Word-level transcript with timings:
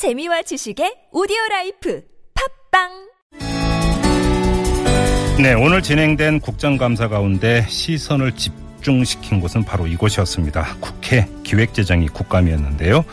재미와 0.00 0.40
지식의 0.40 1.10
오디오 1.12 1.36
라이프 1.50 2.02
팟빵 2.72 2.88
네, 5.42 5.52
오늘 5.52 5.82
진행된 5.82 6.40
국정감사 6.40 7.08
가운데 7.08 7.66
시선을 7.68 8.32
집중시킨 8.32 9.40
곳은 9.40 9.62
바로 9.62 9.86
이곳이었습니다. 9.86 10.76
국회 10.80 11.28
기획재정위 11.42 12.08
국감이었는데요. 12.08 13.04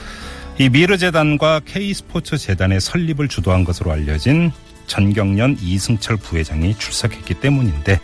이 0.59 0.69
미르재단과 0.69 1.59
K스포츠재단의 1.65 2.79
설립을 2.79 3.27
주도한 3.27 3.65
것으로 3.65 3.91
알려진 3.91 4.53
전경련 4.85 5.57
이승철 5.59 6.15
부회장이 6.15 6.77
출석했기 6.77 7.33
때문인데 7.41 7.99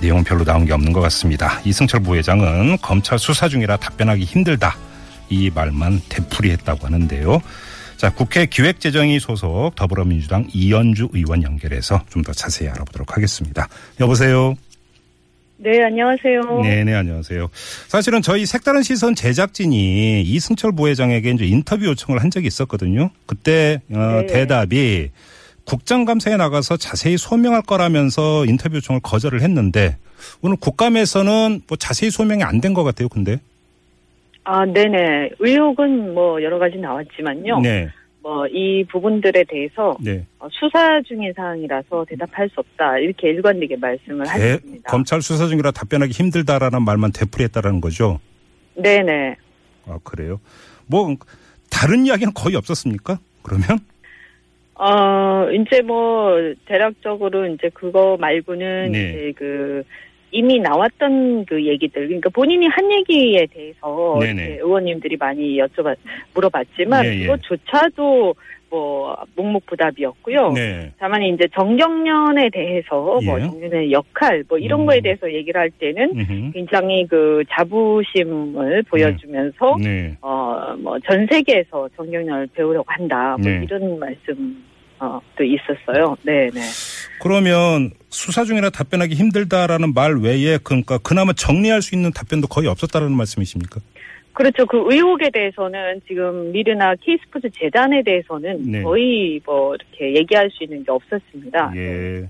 내용은 0.00 0.24
별로 0.24 0.42
나온 0.42 0.64
게 0.64 0.72
없는 0.72 0.94
것 0.94 1.02
같습니다. 1.02 1.60
이승철 1.66 2.00
부회장은 2.00 2.78
검찰 2.80 3.18
수사 3.18 3.46
중이라 3.50 3.76
답변하기 3.76 4.24
힘들다. 4.24 4.74
이 5.28 5.50
말만 5.54 6.00
되풀이했다고 6.08 6.86
하는데요. 6.86 7.42
자, 7.96 8.10
국회 8.10 8.44
기획재정위 8.46 9.18
소속 9.20 9.74
더불어민주당 9.74 10.46
이현주 10.52 11.08
의원 11.12 11.42
연결해서 11.42 12.02
좀 12.10 12.22
더 12.26 12.32
자세히 12.32 12.68
알아보도록 12.68 13.16
하겠습니다. 13.16 13.68
여보세요. 14.00 14.54
네, 15.58 15.82
안녕하세요. 15.84 16.60
네 16.62 16.82
네, 16.84 16.92
안녕하세요. 16.94 17.48
사실은 17.88 18.20
저희 18.20 18.44
색다른 18.44 18.82
시선 18.82 19.14
제작진이 19.14 20.22
이승철 20.22 20.72
부회장에게 20.72 21.30
이제 21.30 21.46
인터뷰 21.46 21.86
요청을 21.86 22.20
한 22.22 22.30
적이 22.30 22.48
있었거든요. 22.48 23.10
그때 23.26 23.80
어, 23.92 24.22
네. 24.22 24.26
대답이 24.26 25.10
국정감사에 25.64 26.36
나가서 26.36 26.76
자세히 26.76 27.16
소명할 27.16 27.62
거라면서 27.62 28.44
인터뷰 28.44 28.76
요청을 28.76 29.00
거절을 29.02 29.40
했는데 29.42 29.96
오늘 30.42 30.56
국감에서는 30.58 31.62
뭐 31.68 31.76
자세히 31.78 32.10
소명이 32.10 32.42
안 32.42 32.60
된 32.60 32.74
것 32.74 32.82
같아요. 32.84 33.08
근데 33.08 33.38
아, 34.48 34.64
네네. 34.64 35.30
의혹은 35.40 36.14
뭐 36.14 36.40
여러 36.40 36.58
가지 36.60 36.76
나왔지만요. 36.78 37.60
네, 37.60 37.88
뭐이 38.22 38.84
부분들에 38.84 39.42
대해서 39.48 39.96
네. 40.00 40.24
어, 40.38 40.46
수사 40.52 41.00
중인 41.02 41.32
사항이라서 41.36 42.04
대답할 42.08 42.48
수 42.50 42.60
없다. 42.60 42.98
이렇게 42.98 43.28
일관되게 43.30 43.74
말씀을 43.76 44.24
대- 44.24 44.30
하셨습니다. 44.30 44.88
검찰 44.90 45.20
수사 45.20 45.48
중이라 45.48 45.72
답변하기 45.72 46.12
힘들다라는 46.12 46.82
말만 46.84 47.10
되풀이했다라는 47.12 47.80
거죠. 47.80 48.20
네네. 48.76 49.34
아 49.88 49.98
그래요? 50.04 50.40
뭐 50.86 51.12
다른 51.68 52.06
이야기는 52.06 52.32
거의 52.34 52.54
없었습니까? 52.54 53.18
그러면 53.42 53.78
어, 54.74 55.48
이제 55.50 55.80
뭐 55.82 56.36
대략적으로 56.66 57.46
이제 57.48 57.70
그거 57.72 58.16
말고는 58.20 58.92
네. 58.92 59.10
이제 59.10 59.32
그 59.36 59.82
이미 60.30 60.58
나왔던 60.58 61.46
그 61.46 61.64
얘기들, 61.64 62.06
그러니까 62.06 62.30
본인이 62.30 62.66
한 62.66 62.92
얘기에 62.92 63.46
대해서 63.46 64.18
네네. 64.20 64.56
의원님들이 64.56 65.16
많이 65.16 65.56
여쭤봤, 65.58 65.96
물어봤지만 66.34 67.04
예, 67.06 67.14
예. 67.14 67.26
그것조차도 67.26 68.34
뭐 68.68 69.16
묵묵부답이었고요. 69.36 70.52
네, 70.52 70.92
다만 70.98 71.22
이제 71.22 71.46
정경련에 71.54 72.50
대해서 72.50 73.20
뭐 73.24 73.38
예. 73.38 73.46
정경련의 73.46 73.92
역할 73.92 74.44
뭐 74.48 74.58
이런 74.58 74.80
음. 74.80 74.86
거에 74.86 75.00
대해서 75.00 75.32
얘기를 75.32 75.60
할 75.60 75.70
때는 75.70 76.10
음흠. 76.16 76.52
굉장히 76.52 77.06
그 77.06 77.44
자부심을 77.50 78.82
보여주면서 78.90 79.76
네. 79.80 80.16
어뭐 80.20 80.98
전 81.06 81.26
세계에서 81.30 81.88
정경련을 81.96 82.48
배우려고 82.54 82.86
한다 82.88 83.36
뭐 83.38 83.50
네. 83.50 83.62
이런 83.62 83.98
말씀 83.98 84.64
어 84.98 85.20
또 85.36 85.44
있었어요. 85.44 86.16
네, 86.22 86.50
네. 86.52 86.60
그러면 87.20 87.92
수사 88.08 88.44
중이라 88.44 88.70
답변하기 88.70 89.14
힘들다라는 89.14 89.94
말 89.94 90.16
외에 90.16 90.58
그러니까 90.62 90.98
그나마 90.98 91.32
정리할 91.32 91.82
수 91.82 91.94
있는 91.94 92.10
답변도 92.12 92.48
거의 92.48 92.66
없었다라는 92.68 93.16
말씀이십니까? 93.16 93.80
그렇죠. 94.32 94.66
그 94.66 94.82
의혹에 94.86 95.30
대해서는 95.30 96.02
지금 96.06 96.52
미르나 96.52 96.94
K스포츠 96.96 97.48
재단에 97.58 98.02
대해서는 98.02 98.70
네. 98.70 98.82
거의 98.82 99.40
뭐 99.46 99.74
이렇게 99.74 100.14
얘기할 100.18 100.50
수 100.50 100.64
있는 100.64 100.84
게 100.84 100.90
없었습니다. 100.90 101.72
예. 101.76 102.28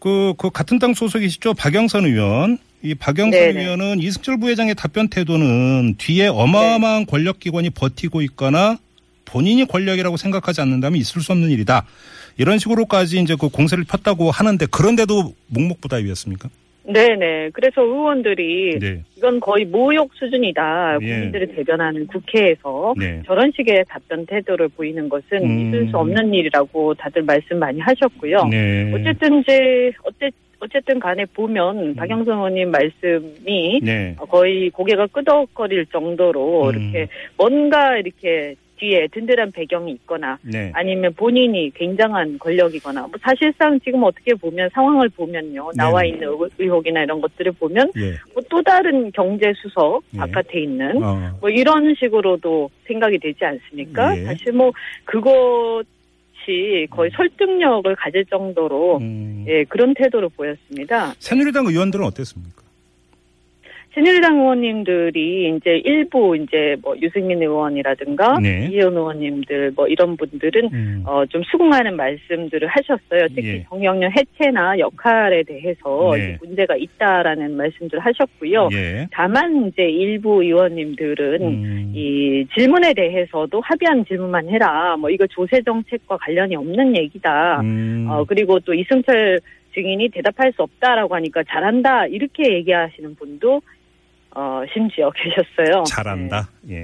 그, 0.00 0.34
그 0.38 0.50
같은 0.50 0.78
당 0.78 0.92
소속이시죠? 0.94 1.54
박영선 1.54 2.04
의원. 2.04 2.58
이 2.82 2.94
박영선 2.94 3.30
네네. 3.30 3.62
의원은 3.62 4.00
이승철 4.00 4.38
부회장의 4.38 4.74
답변 4.74 5.08
태도는 5.08 5.94
뒤에 5.98 6.26
어마어마한 6.26 7.04
네. 7.04 7.10
권력기관이 7.10 7.70
버티고 7.70 8.22
있거나 8.22 8.78
본인이 9.26 9.66
권력이라고 9.66 10.16
생각하지 10.16 10.62
않는다면 10.62 10.98
있을 10.98 11.20
수 11.20 11.32
없는 11.32 11.50
일이다. 11.50 11.84
이런 12.38 12.58
식으로까지 12.58 13.20
이제 13.20 13.34
그 13.38 13.48
공세를 13.48 13.84
폈다고 13.84 14.30
하는데 14.30 14.64
그런데도 14.66 15.34
묵묵부답이었습니까? 15.48 16.48
네네. 16.88 17.50
그래서 17.52 17.82
의원들이 17.82 18.78
네. 18.78 19.02
이건 19.16 19.40
거의 19.40 19.64
모욕 19.64 20.14
수준이다. 20.14 20.98
예. 21.02 21.06
국민들을 21.06 21.48
대변하는 21.48 22.06
국회에서 22.06 22.94
네. 22.96 23.22
저런 23.26 23.50
식의 23.56 23.84
답변 23.88 24.24
태도를 24.24 24.68
보이는 24.68 25.08
것은 25.08 25.42
음. 25.42 25.68
있을 25.68 25.90
수 25.90 25.98
없는 25.98 26.32
일이라고 26.32 26.94
다들 26.94 27.22
말씀 27.22 27.58
많이 27.58 27.80
하셨고요. 27.80 28.44
네. 28.44 28.92
어쨌든 28.94 29.40
이제 29.40 29.90
어째, 30.04 30.30
어쨌든 30.60 31.00
간에 31.00 31.24
보면 31.34 31.96
박영선 31.96 32.36
의원님 32.36 32.70
말씀이 32.70 33.80
네. 33.82 34.14
거의 34.30 34.70
고개가 34.70 35.08
끄덕거릴 35.08 35.86
정도로 35.86 36.68
음. 36.68 36.74
이렇게 36.74 37.08
뭔가 37.36 37.96
이렇게 37.98 38.54
뒤에 38.76 39.08
든든한 39.12 39.52
배경이 39.52 39.92
있거나 39.92 40.38
네. 40.42 40.70
아니면 40.74 41.12
본인이 41.14 41.70
굉장한 41.74 42.38
권력이거나 42.38 43.00
뭐 43.02 43.10
사실상 43.22 43.78
지금 43.80 44.02
어떻게 44.04 44.34
보면 44.34 44.68
상황을 44.72 45.08
보면요 45.10 45.70
나와 45.74 46.02
네. 46.02 46.08
있는 46.08 46.28
의- 46.28 46.50
의혹이나 46.58 47.02
이런 47.02 47.20
것들을 47.20 47.52
보면 47.52 47.90
예. 47.96 48.14
뭐또 48.34 48.62
다른 48.62 49.10
경제 49.12 49.52
수석 49.56 50.02
예. 50.14 50.18
바깥에 50.18 50.60
있는 50.60 51.02
어. 51.02 51.38
뭐 51.40 51.48
이런 51.50 51.94
식으로도 51.94 52.68
생각이 52.86 53.18
되지 53.18 53.44
않습니까? 53.44 54.16
예. 54.18 54.24
사실 54.24 54.52
뭐 54.52 54.72
그것이 55.04 56.86
거의 56.90 57.10
설득력을 57.16 57.94
가질 57.96 58.24
정도로 58.26 58.98
음. 58.98 59.44
예 59.48 59.64
그런 59.64 59.94
태도를 59.94 60.28
보였습니다. 60.36 61.14
새누리당 61.18 61.66
의원들은 61.66 62.04
어땠습니까? 62.04 62.62
새누리당 63.96 64.40
의원님들이 64.40 65.56
이제 65.56 65.78
일부 65.82 66.36
이제 66.36 66.76
뭐 66.82 66.94
유승민 67.00 67.40
의원이라든가 67.40 68.38
네. 68.42 68.68
이혜원 68.70 68.94
의원님들 68.94 69.72
뭐 69.74 69.88
이런 69.88 70.18
분들은 70.18 70.68
음. 70.70 71.02
어좀 71.06 71.42
수긍하는 71.44 71.96
말씀들을 71.96 72.68
하셨어요. 72.68 73.28
특히 73.34 73.48
예. 73.48 73.64
정경련 73.70 74.12
해체나 74.12 74.78
역할에 74.78 75.42
대해서 75.44 76.14
네. 76.14 76.36
문제가 76.42 76.76
있다라는 76.76 77.56
말씀들을 77.56 77.98
하셨고요. 78.04 78.68
예. 78.72 79.06
다만 79.12 79.68
이제 79.68 79.84
일부 79.84 80.42
의원님들은 80.42 81.40
음. 81.40 81.92
이 81.94 82.46
질문에 82.54 82.92
대해서도 82.92 83.62
합의한 83.62 84.04
질문만 84.04 84.50
해라. 84.50 84.98
뭐 84.98 85.08
이거 85.08 85.26
조세 85.26 85.62
정책과 85.62 86.18
관련이 86.18 86.54
없는 86.54 86.98
얘기다. 86.98 87.62
음. 87.62 88.06
어 88.10 88.24
그리고 88.24 88.60
또 88.60 88.74
이승철 88.74 89.40
증인이 89.72 90.10
대답할 90.10 90.52
수 90.52 90.62
없다라고 90.62 91.14
하니까 91.14 91.42
잘한다 91.48 92.06
이렇게 92.06 92.52
얘기하시는 92.56 93.14
분도 93.16 93.62
어 94.38 94.62
심지어 94.70 95.10
계셨어요. 95.12 95.84
잘한다. 95.84 96.50
예. 96.68 96.74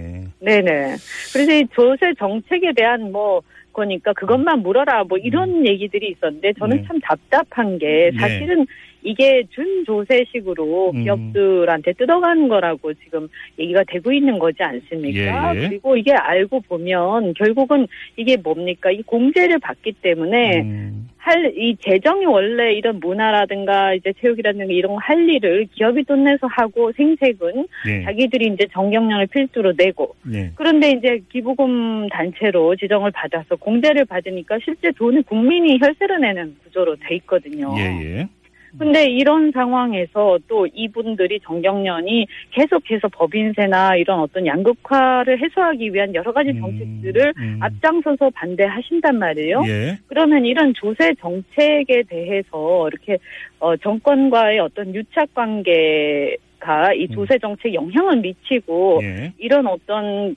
네. 0.40 0.62
네네. 0.62 0.96
그래서 1.34 1.52
이 1.52 1.66
조세 1.74 2.14
정책에 2.18 2.72
대한 2.74 3.12
뭐 3.12 3.42
그러니까 3.72 4.14
그것만 4.14 4.60
물어라 4.60 5.04
뭐 5.04 5.18
이런 5.18 5.66
얘기들이 5.68 6.12
있었는데 6.12 6.54
저는 6.58 6.78
음. 6.78 6.80
네. 6.80 6.88
참 6.88 7.00
답답한 7.00 7.78
게 7.78 8.10
네. 8.14 8.18
사실은 8.18 8.66
이게 9.02 9.44
준조세식으로 9.50 10.92
음. 10.94 11.04
기업들한테 11.04 11.92
뜯어가는 11.94 12.48
거라고 12.48 12.94
지금 12.94 13.28
얘기가 13.58 13.82
되고 13.86 14.12
있는 14.12 14.38
거지 14.38 14.62
않습니까? 14.62 15.56
예, 15.56 15.62
예. 15.62 15.68
그리고 15.68 15.96
이게 15.96 16.12
알고 16.12 16.60
보면 16.60 17.34
결국은 17.34 17.86
이게 18.16 18.36
뭡니까? 18.36 18.90
이 18.90 19.02
공제를 19.02 19.58
받기 19.58 19.92
때문에 20.02 20.60
음. 20.62 21.08
할이 21.18 21.76
재정이 21.80 22.26
원래 22.26 22.72
이런 22.74 22.98
문화라든가 22.98 23.94
이제 23.94 24.12
체육이라든가 24.20 24.64
이런 24.72 24.94
거할 24.94 25.28
일을 25.28 25.68
기업이 25.72 26.02
돈 26.04 26.24
내서 26.24 26.48
하고 26.48 26.90
생색은 26.96 27.66
예. 27.86 28.02
자기들이 28.04 28.54
이제 28.54 28.66
정경련을 28.72 29.28
필두로 29.28 29.74
내고 29.76 30.16
예. 30.32 30.50
그런데 30.56 30.90
이제 30.90 31.20
기부금 31.30 32.08
단체로 32.08 32.74
지정을 32.74 33.12
받아서 33.12 33.54
공제를 33.54 34.04
받으니까 34.04 34.58
실제 34.64 34.90
돈을 34.90 35.22
국민이 35.22 35.78
혈세로 35.80 36.18
내는 36.18 36.56
구조로 36.64 36.96
돼 36.96 37.14
있거든요. 37.16 37.72
예, 37.78 37.82
예. 37.82 38.28
근데 38.78 39.04
이런 39.06 39.52
상황에서 39.52 40.38
또 40.48 40.66
이분들이 40.66 41.40
정경련이 41.40 42.26
계속해서 42.52 43.08
법인세나 43.08 43.96
이런 43.96 44.20
어떤 44.20 44.46
양극화를 44.46 45.42
해소하기 45.42 45.92
위한 45.92 46.14
여러 46.14 46.32
가지 46.32 46.50
음, 46.50 46.60
정책들을 46.60 47.34
음. 47.36 47.58
앞장서서 47.60 48.30
반대하신단 48.30 49.18
말이에요. 49.18 49.62
예. 49.66 49.98
그러면 50.06 50.44
이런 50.44 50.72
조세 50.74 51.14
정책에 51.20 52.02
대해서 52.08 52.88
이렇게 52.88 53.18
어, 53.58 53.76
정권과의 53.76 54.58
어떤 54.60 54.94
유착 54.94 55.34
관계 55.34 56.36
가 56.62 56.92
이 56.94 57.08
조세 57.08 57.38
정책 57.38 57.70
에 57.70 57.74
영향을 57.74 58.16
미치고 58.18 59.00
예. 59.02 59.32
이런 59.38 59.66
어떤 59.66 60.36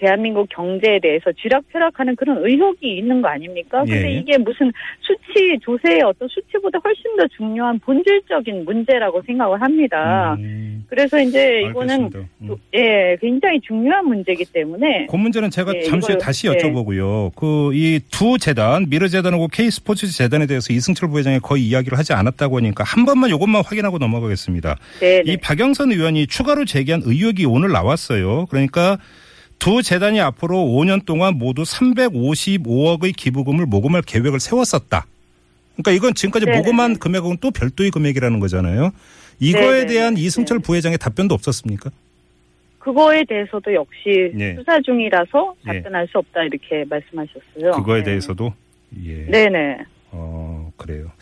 대한민국 0.00 0.48
경제에 0.48 0.98
대해서 0.98 1.30
쥐락펴락하는 1.40 2.16
그런 2.16 2.38
의혹이 2.44 2.96
있는 2.98 3.20
거 3.20 3.28
아닙니까? 3.28 3.80
근데 3.84 4.14
예. 4.14 4.18
이게 4.18 4.38
무슨 4.38 4.72
수치 5.02 5.58
조세의 5.62 6.00
어떤 6.02 6.26
수치보다 6.28 6.78
훨씬 6.82 7.14
더 7.16 7.26
중요한 7.36 7.78
본질적인 7.80 8.64
문제라고 8.64 9.20
생각을 9.26 9.60
합니다. 9.60 10.36
음, 10.38 10.84
그래서 10.88 11.20
이제 11.20 11.60
이거는. 11.68 12.10
음. 12.14 12.26
또- 12.48 12.58
예, 12.74 13.16
굉장히 13.20 13.60
중요한 13.60 14.06
문제이기 14.06 14.46
때문에 14.52 15.06
그 15.10 15.16
문제는 15.16 15.50
제가 15.50 15.72
예, 15.76 15.80
잠시 15.82 16.06
후에 16.06 16.14
이걸- 16.14 16.18
다시 16.24 16.48
네. 16.48 16.56
여쭤보고요. 16.56 17.34
그이 17.34 18.00
두 18.10 18.38
재단 18.38 18.88
미르 18.88 19.08
재단하고 19.08 19.48
K스포츠 19.48 20.06
재단에 20.06 20.46
대해서 20.46 20.72
이승철 20.72 21.10
부회장이 21.10 21.40
거의 21.40 21.64
이야기를 21.66 21.98
하지 21.98 22.14
않았다고 22.14 22.56
하니까 22.56 22.84
한 22.84 23.04
번만 23.04 23.28
이것만 23.30 23.62
확인하고 23.64 23.98
넘어가겠습니다. 23.98 24.76
네, 25.00 25.22
이 25.26 25.32
네. 25.32 25.36
박영선 25.36 25.92
의원이 25.92 26.26
추가로 26.28 26.64
제기한 26.64 27.02
의혹이 27.04 27.44
오늘 27.44 27.70
나왔어요. 27.72 28.46
그러니까 28.46 28.96
두 29.60 29.82
재단이 29.82 30.20
앞으로 30.20 30.56
5년 30.56 31.04
동안 31.04 31.36
모두 31.36 31.62
355억의 31.62 33.14
기부금을 33.14 33.66
모금할 33.66 34.02
계획을 34.02 34.40
세웠었다. 34.40 35.06
그러니까 35.74 35.92
이건 35.92 36.14
지금까지 36.14 36.46
네네. 36.46 36.58
모금한 36.58 36.98
금액은 36.98 37.36
또 37.40 37.50
별도의 37.50 37.90
금액이라는 37.90 38.40
거잖아요. 38.40 38.90
이거에 39.38 39.84
네네. 39.84 39.86
대한 39.86 40.16
이승철 40.16 40.58
네. 40.58 40.62
부회장의 40.62 40.98
답변도 40.98 41.34
없었습니까? 41.34 41.90
그거에 42.78 43.22
대해서도 43.28 43.74
역시 43.74 44.32
예. 44.38 44.54
수사 44.56 44.80
중이라서 44.80 45.54
예. 45.68 45.72
답변할 45.74 46.08
수 46.08 46.18
없다 46.18 46.42
이렇게 46.42 46.84
말씀하셨어요. 46.88 47.72
그거에 47.72 47.98
네. 47.98 48.04
대해서도 48.04 48.52
예. 49.04 49.26
네네. 49.26 49.78
어, 50.12 50.72
그래요. 50.76 51.12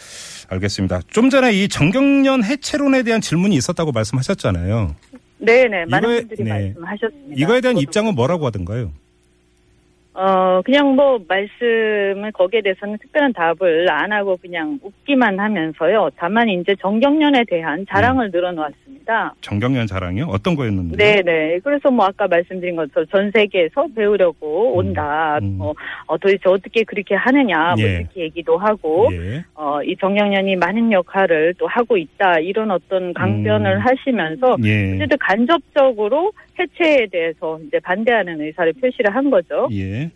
알겠습니다. 0.48 1.00
좀 1.08 1.28
전에 1.28 1.52
이 1.52 1.68
정경련 1.68 2.44
해체론에 2.44 3.02
대한 3.02 3.20
질문이 3.20 3.56
있었다고 3.56 3.90
말씀하셨잖아요. 3.92 4.94
네네. 5.38 5.86
많은 5.86 6.08
이거에- 6.08 6.18
분들이 6.20 6.44
네. 6.44 6.50
말씀하셨습니다. 6.50 7.34
이거에 7.36 7.60
대한 7.60 7.78
입장은 7.78 8.14
뭐라고 8.14 8.46
하던가요? 8.46 8.92
어, 10.18 10.60
그냥 10.64 10.96
뭐, 10.96 11.20
말씀을 11.28 12.32
거기에 12.32 12.60
대해서는 12.60 12.98
특별한 12.98 13.32
답을 13.34 13.88
안 13.88 14.10
하고 14.10 14.36
그냥 14.36 14.76
웃기만 14.82 15.38
하면서요. 15.38 16.10
다만 16.16 16.48
이제 16.48 16.74
정경련에 16.80 17.44
대한 17.44 17.86
자랑을 17.88 18.32
늘어놓았습니다. 18.32 19.34
정경련 19.42 19.86
자랑이요? 19.86 20.24
어떤 20.24 20.56
거였는데? 20.56 20.96
네네. 20.96 21.60
그래서 21.60 21.92
뭐 21.92 22.06
아까 22.06 22.26
말씀드린 22.26 22.74
것처럼 22.74 23.06
전 23.12 23.30
세계에서 23.30 23.86
배우려고 23.94 24.72
음, 24.72 24.78
온다. 24.78 25.38
음. 25.40 25.58
뭐, 25.58 25.72
어, 26.06 26.18
도대체 26.18 26.48
어떻게 26.48 26.82
그렇게 26.82 27.14
하느냐. 27.14 27.76
뭐 27.76 27.84
예. 27.84 27.98
이렇게 28.00 28.22
얘기도 28.22 28.58
하고. 28.58 29.08
예. 29.12 29.44
어, 29.54 29.80
이 29.84 29.94
정경련이 30.00 30.56
많은 30.56 30.90
역할을 30.90 31.54
또 31.58 31.68
하고 31.68 31.96
있다. 31.96 32.40
이런 32.40 32.72
어떤 32.72 33.14
강변을 33.14 33.76
음. 33.76 33.80
하시면서. 33.80 34.56
예. 34.64 34.96
어쨌든 34.96 35.16
간접적으로 35.20 36.32
해체에 36.58 37.06
대해서 37.06 37.60
이제 37.66 37.78
반대하는 37.78 38.40
의사를 38.40 38.72
표시를 38.74 39.14
한 39.14 39.30
거죠. 39.30 39.68
예. 39.72 40.07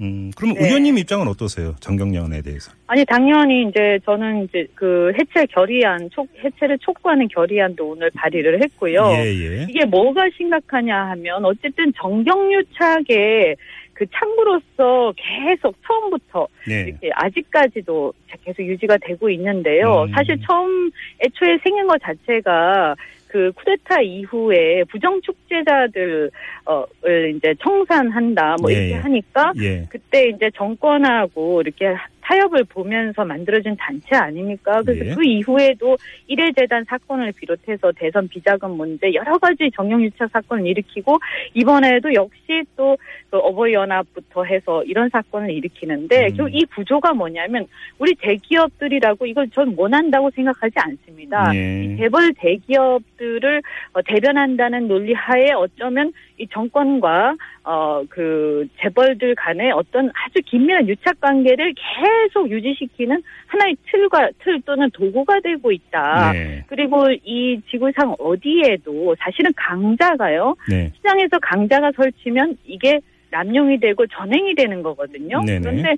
음, 0.00 0.30
그럼 0.36 0.54
네. 0.54 0.66
의원님 0.66 0.98
입장은 0.98 1.26
어떠세요? 1.28 1.74
정경련에 1.80 2.42
대해서. 2.42 2.72
아니 2.86 3.04
당연히 3.04 3.68
이제 3.68 3.98
저는 4.04 4.44
이제 4.44 4.66
그 4.74 5.12
해체 5.18 5.46
결의안 5.46 6.08
촉 6.10 6.28
해체를 6.42 6.78
촉구하는 6.78 7.28
결의안도 7.28 7.90
오늘 7.90 8.10
발의를 8.14 8.62
했고요. 8.62 9.04
예, 9.12 9.24
예. 9.26 9.66
이게 9.68 9.84
뭐가 9.84 10.28
심각하냐 10.36 11.10
하면 11.10 11.44
어쨌든 11.44 11.92
정경유 11.96 12.62
착의 12.78 13.56
그 13.98 14.06
창구로서 14.14 15.12
계속 15.16 15.74
처음부터 15.84 16.46
네. 16.68 16.82
이렇게 16.82 17.10
아직까지도 17.12 18.12
계속 18.44 18.62
유지가 18.62 18.96
되고 18.98 19.28
있는데요. 19.28 20.04
음. 20.04 20.12
사실 20.14 20.38
처음 20.46 20.90
애초에 21.20 21.58
생긴 21.64 21.88
것 21.88 22.00
자체가 22.00 22.94
그 23.28 23.52
쿠데타 23.52 24.00
이후에 24.00 24.84
부정 24.84 25.20
축제자들 25.22 26.30
어을 26.64 27.34
이제 27.36 27.54
청산한다 27.62 28.56
뭐 28.60 28.72
예, 28.72 28.76
이렇게 28.76 28.90
예. 28.90 28.94
하니까 28.94 29.52
예. 29.60 29.86
그때 29.90 30.28
이제 30.28 30.50
정권하고 30.56 31.60
이렇게 31.60 31.94
타협을 32.28 32.64
보면서 32.64 33.24
만들어진 33.24 33.74
단체 33.78 34.14
아닙니까? 34.14 34.82
그래서 34.84 35.06
예. 35.06 35.14
그 35.14 35.24
이후에도 35.24 35.96
일회재단 36.26 36.84
사건을 36.84 37.32
비롯해서 37.32 37.90
대선 37.92 38.28
비자금 38.28 38.72
문제 38.72 39.12
여러 39.14 39.38
가지 39.38 39.70
정경유착 39.74 40.30
사건을 40.30 40.66
일으키고 40.66 41.18
이번에도 41.54 42.12
역시 42.12 42.64
또 42.76 42.96
그 43.30 43.36
어버이연합부터 43.36 44.44
해서 44.44 44.82
이런 44.84 45.10
사건을 45.10 45.50
일으키는데 45.50 46.28
음. 46.28 46.34
결국 46.34 46.54
이 46.54 46.64
구조가 46.64 47.12
뭐냐면 47.12 47.66
우리 47.98 48.14
대기업들이라고 48.14 49.26
이걸 49.26 49.50
전 49.50 49.74
원한다고 49.76 50.30
생각하지 50.30 50.74
않습니다. 50.76 51.54
예. 51.54 51.84
이 51.84 51.96
재벌 51.98 52.32
대기업들을 52.34 53.62
어, 53.92 54.02
대변한다는 54.02 54.88
논리 54.88 55.12
하에 55.12 55.52
어쩌면 55.52 56.12
이 56.38 56.46
정권과 56.48 57.36
어 57.64 57.88
그 58.08 58.66
재벌들 58.80 59.34
간의 59.34 59.72
어떤 59.72 60.06
아주 60.08 60.40
긴밀한 60.44 60.88
유착 60.88 61.20
관계를 61.20 61.74
계속 61.74 62.50
유지시키는 62.50 63.22
하나의 63.46 63.76
틀과 63.90 64.30
틀 64.40 64.60
또는 64.62 64.90
도구가 64.90 65.40
되고 65.40 65.70
있다. 65.72 66.32
네. 66.32 66.64
그리고 66.66 67.10
이 67.24 67.60
지구상 67.70 68.14
어디에도 68.18 69.14
사실은 69.18 69.52
강자가요. 69.56 70.56
네. 70.68 70.92
시장에서 70.96 71.38
강자가 71.40 71.92
설치면 71.94 72.58
이게 72.64 73.00
남용이 73.30 73.78
되고 73.78 74.06
전행이 74.06 74.54
되는 74.54 74.82
거거든요. 74.82 75.42
네네. 75.42 75.60
그런데 75.60 75.96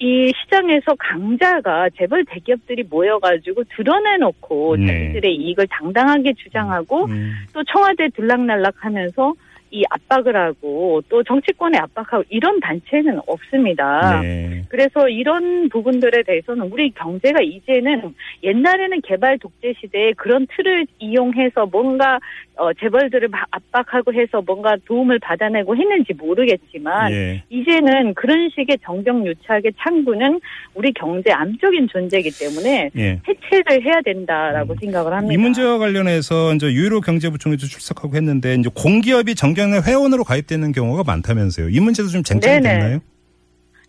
이 0.00 0.32
시장에서 0.42 0.94
강자가 0.96 1.90
재벌 1.98 2.24
대기업들이 2.24 2.84
모여가지고 2.88 3.64
드러내놓고 3.76 4.76
네. 4.76 4.86
자기들의 4.86 5.34
이익을 5.34 5.66
당당하게 5.70 6.34
주장하고 6.34 7.06
음, 7.06 7.34
또 7.52 7.64
청와대 7.64 8.08
들락날락하면서 8.10 9.34
이 9.70 9.84
압박을 9.90 10.36
하고 10.36 11.02
또 11.08 11.22
정치권에 11.22 11.76
압박하고 11.78 12.24
이런 12.30 12.60
단체는 12.60 13.20
없습니다. 13.26 14.20
네. 14.22 14.64
그래서 14.68 15.08
이런 15.08 15.68
부분들에 15.68 16.22
대해서는 16.22 16.68
우리 16.72 16.90
경제가 16.90 17.40
이제는 17.42 18.14
옛날에는 18.42 19.00
개발 19.02 19.38
독재 19.38 19.74
시대에 19.80 20.12
그런 20.16 20.46
틀을 20.56 20.86
이용해서 20.98 21.66
뭔가 21.66 22.18
어, 22.56 22.72
재벌들을 22.72 23.28
막 23.28 23.46
압박하고 23.50 24.12
해서 24.12 24.42
뭔가 24.44 24.76
도움을 24.84 25.20
받아내고 25.20 25.76
했는지 25.76 26.12
모르겠지만 26.14 27.12
예. 27.12 27.42
이제는 27.50 28.14
그런 28.14 28.50
식의 28.50 28.78
정경유착의 28.82 29.72
창구는 29.78 30.40
우리 30.74 30.92
경제 30.92 31.30
암적인 31.30 31.88
존재이기 31.88 32.30
때문에 32.36 32.90
예. 32.96 33.20
해체를 33.28 33.84
해야 33.84 34.00
된다라고 34.04 34.74
생각을 34.80 35.12
합니다. 35.12 35.32
이 35.32 35.36
문제와 35.36 35.78
관련해서 35.78 36.54
이제 36.54 36.66
유로 36.72 37.00
경제부총리도 37.00 37.66
출석하고 37.66 38.16
했는데 38.16 38.54
이제 38.54 38.68
공기업이 38.74 39.36
정 39.36 39.54
경련 39.58 39.82
회원으로 39.82 40.22
가입되는 40.22 40.70
경우가 40.72 41.02
많다면서요. 41.04 41.68
이 41.70 41.80
문제도 41.80 42.08
좀 42.08 42.22
쟁점이 42.22 42.60
네네. 42.60 42.78
됐나요? 42.78 42.98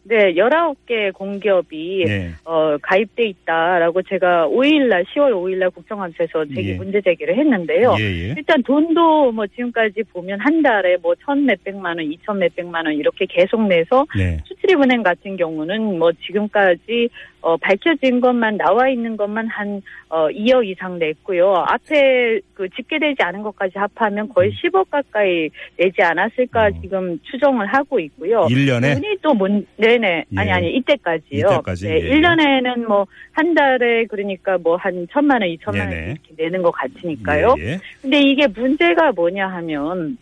네, 0.03 0.33
19개 0.33 1.13
공기업이 1.13 2.05
예. 2.07 2.31
어, 2.43 2.77
가입돼 2.81 3.27
있다라고 3.27 4.01
제가 4.01 4.47
5일날 4.47 5.05
10월 5.05 5.31
5일날 5.33 5.71
국정감사에서 5.75 6.45
제기 6.55 6.69
예. 6.69 6.73
문제 6.75 6.99
제기를 7.01 7.37
했는데요. 7.37 7.95
예, 7.99 8.03
예. 8.03 8.33
일단 8.35 8.63
돈도 8.63 9.31
뭐 9.33 9.45
지금까지 9.45 10.01
보면 10.11 10.39
한 10.39 10.63
달에 10.63 10.97
뭐 10.97 11.13
천 11.23 11.45
몇백만 11.45 11.97
원, 11.99 12.11
이천 12.11 12.39
몇백만 12.39 12.87
원 12.87 12.95
이렇게 12.95 13.27
계속 13.29 13.61
내서 13.67 14.07
네. 14.17 14.39
수출입은행 14.45 15.03
같은 15.03 15.37
경우는 15.37 15.99
뭐 15.99 16.11
지금까지 16.25 17.09
어, 17.41 17.55
밝혀진 17.57 18.19
것만 18.19 18.57
나와 18.57 18.89
있는 18.89 19.15
것만 19.15 19.47
한 19.47 19.81
어, 20.09 20.27
2억 20.27 20.65
이상 20.67 20.99
냈고요. 20.99 21.53
앞에 21.67 22.41
그 22.53 22.67
집계되지 22.69 23.21
않은 23.21 23.41
것까지 23.43 23.77
합하면 23.77 24.29
거의 24.29 24.51
10억 24.51 24.89
가까이 24.89 25.49
내지 25.77 26.01
않았을까 26.01 26.67
음. 26.67 26.81
지금 26.81 27.19
추정을 27.23 27.65
하고 27.67 27.99
있고요. 27.99 28.41
1년에 28.47 28.97
이분이 28.97 29.17
또 29.21 29.33
뭔, 29.33 29.65
네네. 29.77 30.25
아니, 30.35 30.49
예. 30.49 30.51
아니, 30.51 30.75
이때까지요. 30.77 31.47
이때까지, 31.47 31.87
네, 31.87 32.01
예. 32.01 32.09
1년에는 32.09 32.85
뭐, 32.85 33.05
한 33.31 33.53
달에 33.53 34.05
그러니까 34.05 34.57
뭐, 34.57 34.75
한 34.75 35.07
천만 35.11 35.41
원, 35.41 35.49
이천만 35.49 35.87
원. 35.87 35.93
이렇게 35.93 36.33
내는 36.35 36.61
것 36.61 36.71
같으니까요. 36.71 37.55
예, 37.59 37.63
예. 37.63 37.79
근데 38.01 38.19
이게 38.21 38.47
문제가 38.47 39.11
뭐냐 39.11 39.47
하면, 39.47 40.17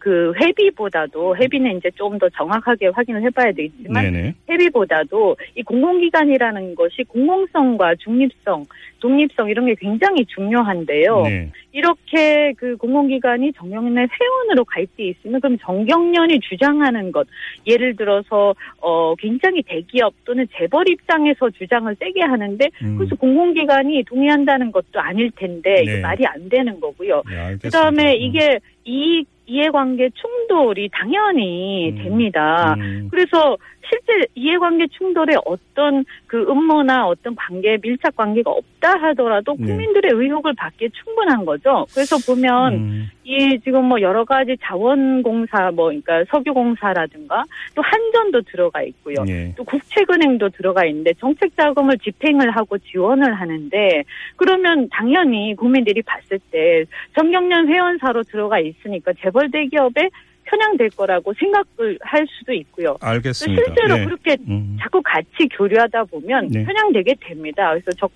그 0.00 0.32
회비보다도, 0.40 1.36
회비는 1.36 1.76
이제 1.76 1.90
좀더 1.94 2.28
정확하게 2.30 2.88
확인을 2.88 3.22
해봐야 3.22 3.52
되겠지만, 3.52 4.04
네네. 4.04 4.34
회비보다도 4.48 5.36
이 5.54 5.62
공공기관이라는 5.62 6.74
것이 6.74 7.04
공공성과 7.04 7.96
중립성, 7.96 8.64
독립성 9.00 9.50
이런 9.50 9.66
게 9.66 9.74
굉장히 9.74 10.24
중요한데요. 10.26 11.22
네. 11.22 11.50
이렇게 11.72 12.52
그 12.56 12.76
공공기관이 12.76 13.52
정경련의 13.52 14.08
회원으로 14.08 14.64
가입돼 14.64 15.04
있으면 15.04 15.40
그럼 15.40 15.56
정경련이 15.58 16.40
주장하는 16.40 17.12
것 17.12 17.26
예를 17.66 17.96
들어서 17.96 18.54
어 18.80 19.14
굉장히 19.16 19.62
대기업 19.62 20.12
또는 20.24 20.46
재벌 20.56 20.88
입장에서 20.88 21.50
주장을 21.50 21.94
세게 21.98 22.22
하는데 22.22 22.68
음. 22.82 22.96
그래서 22.98 23.14
공공기관이 23.16 24.04
동의한다는 24.04 24.72
것도 24.72 25.00
아닐 25.00 25.30
텐데 25.32 25.74
네. 25.74 25.82
이게 25.82 26.00
말이 26.00 26.26
안 26.26 26.48
되는 26.48 26.80
거고요. 26.80 27.22
네. 27.28 27.56
그다음에 27.62 28.14
음. 28.14 28.20
이게 28.20 28.58
이 28.84 29.24
이해관계 29.50 30.10
충돌이 30.14 30.90
당연히 30.92 31.90
음. 31.90 32.04
됩니다. 32.04 32.74
음. 32.78 33.08
그래서 33.10 33.56
실제 33.88 34.26
이해관계 34.34 34.86
충돌에 34.88 35.34
어떤 35.44 36.04
그 36.26 36.42
음모나 36.48 37.06
어떤 37.06 37.34
관계 37.34 37.78
밀착 37.80 38.16
관계가 38.16 38.50
없다 38.50 38.98
하더라도 39.02 39.56
네. 39.58 39.66
국민들의 39.66 40.12
의혹을 40.14 40.54
받기에 40.54 40.88
충분한 40.90 41.44
거죠. 41.44 41.86
그래서 41.92 42.16
보면 42.18 42.74
음, 42.74 43.10
이 43.24 43.58
지금 43.64 43.84
뭐 43.84 44.00
여러 44.00 44.24
가지 44.24 44.56
자원공사 44.62 45.70
뭐 45.72 45.86
그러니까 45.86 46.24
석유공사라든가 46.30 47.44
또 47.74 47.82
한전도 47.82 48.42
들어가 48.42 48.82
있고요. 48.82 49.16
예. 49.28 49.54
또 49.56 49.64
국책은행도 49.64 50.50
들어가 50.50 50.84
있는데 50.86 51.12
정책 51.14 51.56
자금을 51.56 51.98
집행을 51.98 52.50
하고 52.50 52.78
지원을 52.78 53.34
하는데 53.34 54.04
그러면 54.36 54.88
당연히 54.90 55.54
국민들이 55.56 56.02
봤을 56.02 56.38
때 56.50 56.84
정경련 57.14 57.68
회원사로 57.68 58.22
들어가 58.24 58.58
있으니까 58.58 59.12
재벌 59.20 59.50
대기업에 59.50 60.10
편향될 60.50 60.90
거라고 60.90 61.32
생각을 61.38 61.98
할 62.02 62.26
수도 62.28 62.52
있고요. 62.52 62.96
또 63.00 63.06
알겠습니다. 63.06 63.62
실제로 63.64 63.98
예. 63.98 64.04
그렇게 64.04 64.36
음, 64.48 64.76
자꾸 64.80 65.00
같이 65.02 65.48
교류하다 65.56 66.04
보면 66.04 66.48
네. 66.48 66.64
편향되게 66.64 67.14
됩니다. 67.20 67.70
그래서 67.70 67.92
적, 67.92 68.10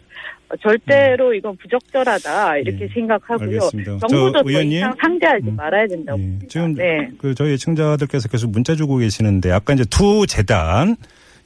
어, 0.48 0.56
절대로 0.56 1.32
이건 1.32 1.56
부적절하다 1.56 2.58
이렇게 2.58 2.86
네. 2.86 2.88
생각하고요. 2.92 3.46
알겠습니다. 3.46 3.98
정부도 3.98 4.32
저더 4.32 4.50
의원님, 4.50 4.78
이상 4.78 4.94
상대하지 5.00 5.46
음. 5.48 5.56
말아야 5.56 5.86
된다고 5.86 6.18
예. 6.18 6.22
봅니다. 6.22 6.46
지금 6.48 6.74
네. 6.74 7.10
그 7.18 7.34
저희 7.34 7.56
청자들께서 7.56 8.28
계속 8.28 8.50
문자 8.50 8.74
주고 8.74 8.96
계시는데 8.96 9.52
아까 9.52 9.72
이제 9.74 9.84
두 9.84 10.26
재단 10.26 10.96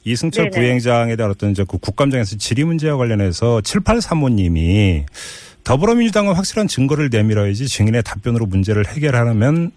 이승철 0.05 0.49
네네. 0.49 0.55
부행장에 0.55 1.15
대한 1.15 1.31
어떤 1.31 1.51
이제 1.51 1.63
그 1.67 1.77
국감장에서 1.77 2.37
질의 2.37 2.65
문제와 2.65 2.97
관련해서 2.97 3.59
7835님이 3.59 5.05
더불어민주당은 5.63 6.33
확실한 6.33 6.67
증거를 6.67 7.09
내밀어야지 7.11 7.67
증인의 7.67 8.01
답변으로 8.03 8.45
문제를 8.45 8.87
해결하려면 8.87 9.71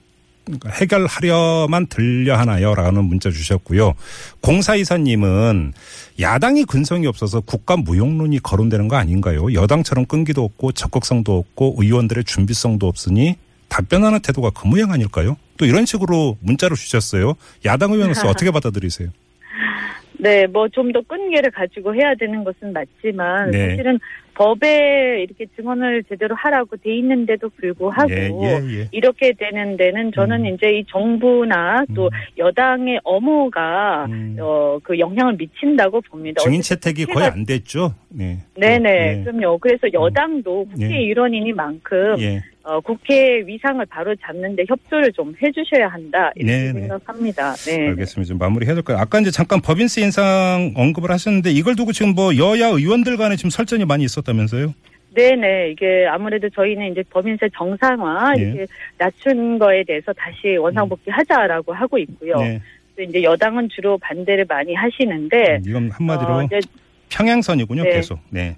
해결하려만 0.69 1.87
들려 1.87 2.37
하나요라는 2.37 3.05
문자 3.05 3.31
주셨고요. 3.31 3.95
공사 4.41 4.75
이사님은 4.75 5.73
야당이 6.21 6.65
근성이 6.65 7.07
없어서 7.07 7.41
국감 7.41 7.81
무용론이 7.85 8.41
거론되는 8.41 8.89
거 8.89 8.97
아닌가요? 8.97 9.53
여당처럼 9.55 10.07
끈기도 10.07 10.43
없고 10.45 10.73
적극성도 10.73 11.37
없고 11.39 11.77
의원들의 11.79 12.25
준비성도 12.25 12.89
없으니 12.89 13.37
답변하는 13.69 14.21
태도가 14.21 14.51
그 14.51 14.67
모양 14.67 14.91
아닐까요? 14.93 15.37
또 15.57 15.65
이런 15.65 15.87
식으로 15.87 16.37
문자로 16.41 16.75
주셨어요. 16.75 17.35
야당 17.65 17.93
의원으로서 17.93 18.29
어떻게 18.29 18.51
받아들이세요? 18.53 19.09
네, 20.19 20.47
뭐 20.47 20.69
좀 20.69 20.93
더 20.93 21.01
끈기를 21.03 21.51
가지고 21.51 21.95
해야 21.95 22.15
되는 22.19 22.45
것은 22.45 22.73
맞지만 22.73 23.51
네. 23.51 23.71
사실은 23.71 23.99
법에 24.35 25.23
이렇게 25.23 25.47
증언을 25.57 26.05
제대로 26.09 26.35
하라고 26.35 26.77
돼 26.77 26.95
있는데도 26.97 27.49
불구하고 27.51 28.11
예, 28.11 28.31
예, 28.31 28.79
예. 28.81 28.89
이렇게 28.93 29.33
되는 29.33 29.77
데는 29.77 30.13
저는 30.15 30.45
음. 30.45 30.55
이제 30.55 30.79
이 30.79 30.85
정부나 30.89 31.85
또 31.95 32.07
음. 32.07 32.11
여당의 32.39 33.01
엄호가 33.05 34.07
음. 34.09 34.37
어, 34.41 34.79
그 34.83 34.99
영향을 34.99 35.37
미친다고 35.37 36.01
봅니다. 36.03 36.43
증인 36.43 36.63
채택이 36.63 37.07
거의 37.07 37.27
안 37.27 37.45
됐죠. 37.45 37.95
네. 38.09 38.39
네네, 38.57 39.19
예. 39.21 39.25
그럼요. 39.25 39.59
그래서 39.59 39.87
여당도 39.93 40.67
국회 40.73 40.91
예. 40.91 41.03
일원이니만큼 41.03 42.21
예. 42.21 42.43
어, 42.65 42.81
국회 42.81 43.43
위상을 43.45 43.85
바로 43.87 44.15
잡는데 44.25 44.65
협조를 44.69 45.13
좀 45.13 45.35
해주셔야 45.43 45.89
한다 45.89 46.31
이렇게 46.37 46.53
네네. 46.53 46.81
생각합니다. 46.81 47.55
네. 47.55 47.89
알겠습니다. 47.89 48.29
좀 48.29 48.39
마무리 48.39 48.67
해야 48.67 48.75
될 48.75 48.85
거예요. 48.85 49.01
아까 49.01 49.19
이제 49.19 49.31
잠깐 49.31 49.61
법인세 49.61 50.01
인상 50.01 50.73
언급을 50.77 51.11
하셨는데 51.11 51.51
이걸 51.51 51.75
두고 51.75 51.93
지금 51.93 52.15
뭐 52.15 52.37
여야 52.37 52.69
의원들 52.69 53.17
간에 53.17 53.35
지금 53.37 53.51
설전이 53.51 53.85
많이 53.85 54.05
있었다 54.05 54.32
면서요? 54.33 54.75
네네. 55.15 55.71
이게 55.71 56.07
아무래도 56.07 56.49
저희는 56.51 56.93
이제 56.93 57.03
법인세 57.11 57.49
정상화 57.55 58.35
예. 58.39 58.43
이렇게 58.43 58.67
낮춘 58.99 59.59
거에 59.59 59.85
대해서 59.85 60.13
다시 60.13 60.57
원상복귀하자라고 60.57 61.73
하고 61.73 61.99
있고요. 61.99 62.37
네. 62.37 62.61
이제 62.99 63.23
여당은 63.23 63.69
주로 63.71 63.99
반대를 63.99 64.47
많이 64.49 64.75
하시는데 64.75 65.61
이건 65.67 65.91
한마디로 65.91 66.31
어, 66.31 66.49
평행선이군요, 67.11 67.85
네. 67.85 67.91
계속. 67.91 68.19
네. 68.31 68.57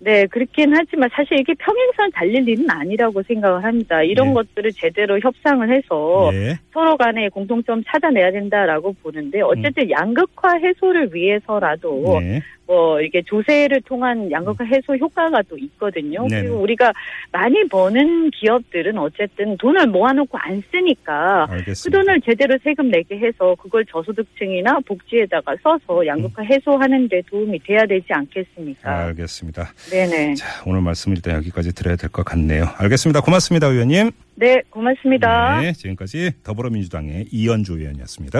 네, 0.00 0.26
그렇긴 0.26 0.74
하지만 0.76 1.08
사실 1.12 1.40
이게 1.40 1.54
평행선 1.54 2.12
달릴 2.12 2.48
일은 2.48 2.70
아니라고 2.70 3.22
생각을 3.24 3.64
합니다. 3.64 4.00
이런 4.02 4.28
네. 4.28 4.34
것들을 4.34 4.72
제대로 4.74 5.18
협상을 5.18 5.68
해서 5.72 6.30
예. 6.34 6.56
서로 6.72 6.96
간에 6.96 7.28
공통점 7.28 7.82
찾아내야 7.84 8.30
된다라고 8.30 8.92
보는데 9.02 9.40
어쨌든 9.40 9.90
양극화 9.90 10.58
해소를 10.58 11.12
위해서라도 11.12 12.20
네. 12.20 12.40
뭐 12.68 13.00
이게 13.00 13.22
조세를 13.22 13.80
통한 13.86 14.30
양극화 14.30 14.62
해소 14.66 14.94
효과가 14.94 15.40
또 15.48 15.56
있거든요. 15.56 16.26
네네. 16.28 16.42
그리고 16.42 16.56
우리가 16.60 16.92
많이 17.32 17.66
버는 17.66 18.30
기업들은 18.32 18.98
어쨌든 18.98 19.56
돈을 19.56 19.86
모아놓고 19.86 20.36
안 20.36 20.62
쓰니까 20.70 21.46
그 21.48 21.54
알겠습니다. 21.54 21.98
돈을 21.98 22.20
제대로 22.20 22.58
세금 22.62 22.90
내게 22.90 23.18
해서 23.18 23.56
그걸 23.58 23.86
저소득층이나 23.86 24.80
복지에다가 24.86 25.56
써서 25.62 26.06
양극화 26.06 26.42
해소하는 26.42 27.08
데 27.08 27.22
도움이 27.30 27.58
돼야 27.60 27.86
되지 27.86 28.06
않겠습니까? 28.10 29.06
알겠습니다. 29.06 29.72
네네. 29.90 30.34
자, 30.34 30.46
오늘 30.66 30.82
말씀 30.82 31.12
일단 31.12 31.36
여기까지 31.36 31.74
드려야 31.74 31.96
될 31.96 32.10
것 32.10 32.22
같네요. 32.24 32.64
알겠습니다. 32.76 33.22
고맙습니다, 33.22 33.66
의원님. 33.68 34.10
네, 34.34 34.60
고맙습니다. 34.70 35.60
네, 35.62 35.72
지금까지 35.72 36.32
더불어민주당의 36.44 37.26
이현주 37.32 37.78
의원이었습니다. 37.78 38.36